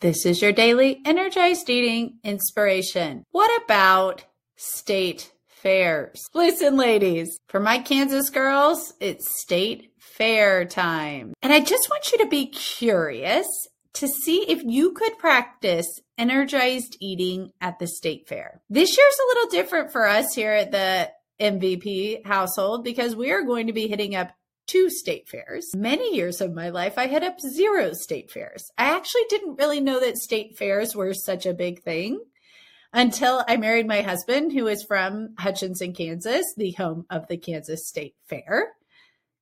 [0.00, 3.24] This is your daily energized eating inspiration.
[3.32, 4.24] What about
[4.54, 6.24] state fairs?
[6.34, 11.34] Listen, ladies, for my Kansas girls, it's state fair time.
[11.42, 13.48] And I just want you to be curious
[13.94, 18.60] to see if you could practice energized eating at the state fair.
[18.70, 21.10] This year's a little different for us here at the
[21.40, 24.30] MVP household because we are going to be hitting up
[24.68, 25.74] two state fairs.
[25.74, 28.70] Many years of my life, I had up zero state fairs.
[28.78, 32.20] I actually didn't really know that state fairs were such a big thing
[32.92, 37.88] until I married my husband, who is from Hutchinson, Kansas, the home of the Kansas
[37.88, 38.74] State Fair.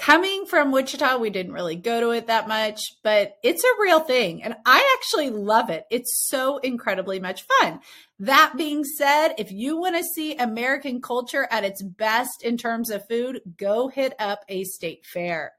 [0.00, 4.00] Coming from Wichita, we didn't really go to it that much, but it's a real
[4.00, 4.42] thing.
[4.42, 5.84] And I actually love it.
[5.90, 7.80] It's so incredibly much fun.
[8.18, 12.88] That being said, if you want to see American culture at its best in terms
[12.88, 15.52] of food, go hit up a state fair.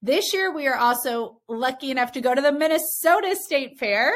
[0.00, 4.14] This year, we are also lucky enough to go to the Minnesota State Fair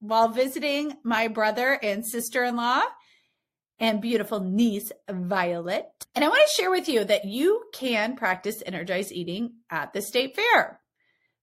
[0.00, 2.80] while visiting my brother and sister in law
[3.78, 5.86] and beautiful niece, Violet.
[6.14, 10.02] And I want to share with you that you can practice energized eating at the
[10.02, 10.80] state fair.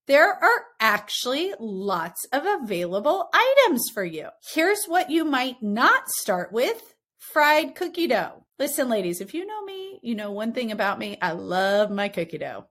[0.07, 4.29] There are actually lots of available items for you.
[4.53, 8.45] Here's what you might not start with fried cookie dough.
[8.57, 12.09] Listen, ladies, if you know me, you know one thing about me I love my
[12.09, 12.65] cookie dough.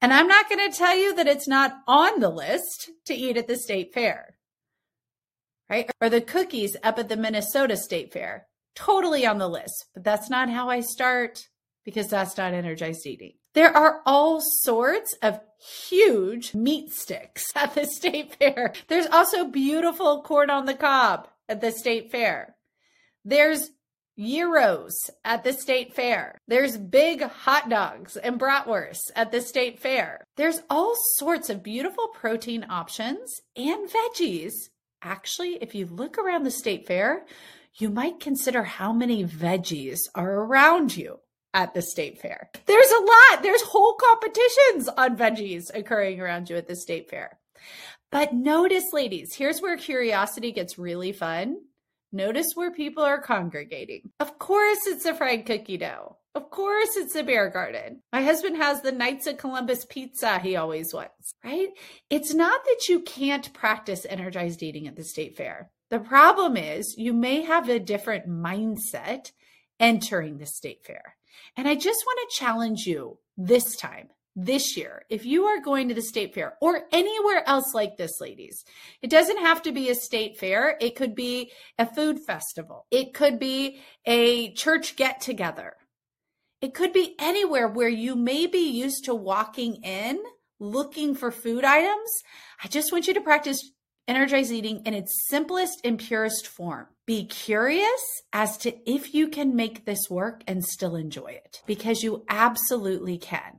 [0.00, 3.36] And I'm not going to tell you that it's not on the list to eat
[3.36, 4.36] at the state fair,
[5.70, 5.88] right?
[6.00, 10.30] Or the cookies up at the Minnesota State Fair totally on the list, but that's
[10.30, 11.48] not how I start
[11.84, 13.32] because that's not energized eating.
[13.54, 15.40] There are all sorts of
[15.88, 18.72] huge meat sticks at the state fair.
[18.88, 22.56] There's also beautiful corn on the cob at the state fair.
[23.24, 23.70] There's
[24.18, 26.38] gyros at the state fair.
[26.46, 30.24] There's big hot dogs and bratwursts at the state fair.
[30.36, 34.52] There's all sorts of beautiful protein options and veggies.
[35.02, 37.26] Actually, if you look around the state fair,
[37.74, 41.18] you might consider how many veggies are around you
[41.54, 42.50] at the state fair.
[42.66, 43.42] There's a lot.
[43.42, 47.38] There's whole competitions on veggies occurring around you at the state fair.
[48.10, 51.56] But notice, ladies, here's where curiosity gets really fun.
[52.12, 54.10] Notice where people are congregating.
[54.20, 56.18] Of course, it's the fried cookie dough.
[56.34, 58.00] Of course, it's the beer garden.
[58.10, 61.68] My husband has the Knights of Columbus pizza he always wants, right?
[62.08, 65.70] It's not that you can't practice energized eating at the state fair.
[65.90, 69.32] The problem is you may have a different mindset
[69.78, 71.16] entering the state fair.
[71.54, 75.88] And I just want to challenge you this time, this year, if you are going
[75.88, 78.64] to the state fair or anywhere else like this, ladies,
[79.02, 80.78] it doesn't have to be a state fair.
[80.80, 82.86] It could be a food festival.
[82.90, 85.74] It could be a church get together.
[86.62, 90.22] It could be anywhere where you may be used to walking in
[90.60, 92.22] looking for food items.
[92.62, 93.72] I just want you to practice
[94.06, 96.86] energized eating in its simplest and purest form.
[97.04, 102.04] Be curious as to if you can make this work and still enjoy it because
[102.04, 103.58] you absolutely can.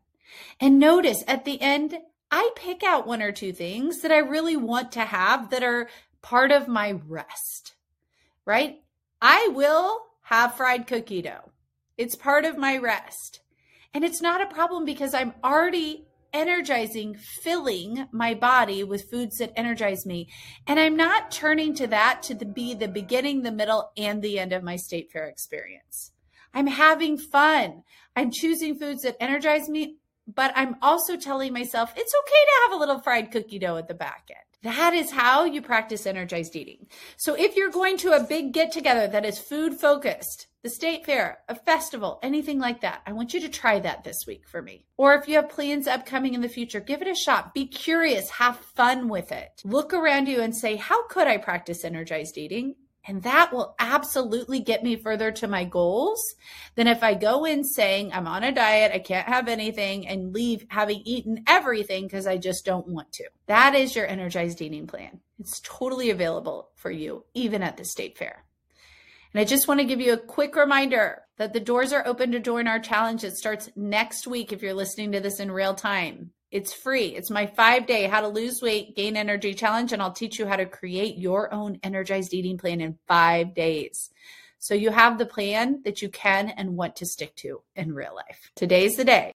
[0.61, 1.97] And notice at the end,
[2.31, 5.89] I pick out one or two things that I really want to have that are
[6.21, 7.75] part of my rest,
[8.45, 8.81] right?
[9.21, 11.51] I will have fried cookie dough.
[11.97, 13.41] It's part of my rest.
[13.93, 19.53] And it's not a problem because I'm already energizing, filling my body with foods that
[19.55, 20.27] energize me.
[20.65, 24.39] And I'm not turning to that to the, be the beginning, the middle, and the
[24.39, 26.11] end of my state fair experience.
[26.53, 27.83] I'm having fun.
[28.15, 32.71] I'm choosing foods that energize me, but I'm also telling myself it's okay to have
[32.73, 34.52] a little fried cookie dough at the back end.
[34.63, 36.87] That is how you practice energized eating.
[37.17, 41.05] So if you're going to a big get together that is food focused, the state
[41.05, 44.61] fair, a festival, anything like that, I want you to try that this week for
[44.61, 44.85] me.
[44.95, 47.53] Or if you have plans upcoming in the future, give it a shot.
[47.53, 49.61] Be curious, have fun with it.
[49.65, 52.75] Look around you and say, how could I practice energized eating?
[53.05, 56.35] And that will absolutely get me further to my goals
[56.75, 60.33] than if I go in saying I'm on a diet, I can't have anything, and
[60.33, 63.25] leave having eaten everything because I just don't want to.
[63.47, 65.19] That is your energized eating plan.
[65.39, 68.45] It's totally available for you, even at the state fair.
[69.33, 72.31] And I just want to give you a quick reminder that the doors are open
[72.31, 73.23] to join our challenge.
[73.23, 76.31] It starts next week if you're listening to this in real time.
[76.53, 77.07] It's free.
[77.07, 80.45] It's my five day how to lose weight, gain energy challenge, and I'll teach you
[80.45, 84.11] how to create your own energized eating plan in five days.
[84.59, 88.15] So you have the plan that you can and want to stick to in real
[88.15, 88.51] life.
[88.55, 89.31] Today's the day.